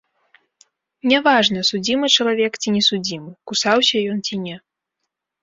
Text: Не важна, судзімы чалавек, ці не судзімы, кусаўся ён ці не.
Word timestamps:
Не 1.11 1.17
важна, 1.27 1.61
судзімы 1.69 2.09
чалавек, 2.15 2.57
ці 2.61 2.69
не 2.79 2.83
судзімы, 2.89 3.29
кусаўся 3.53 3.97
ён 4.17 4.27
ці 4.27 4.35
не. 4.49 4.57